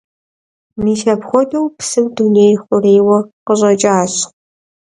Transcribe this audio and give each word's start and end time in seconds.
Mis 0.83 1.01
apxuedeu 1.13 1.65
psım 1.77 2.05
dunêym 2.15 2.55
xhurêyue 2.63 3.19
khışêk'uh. 3.45 4.19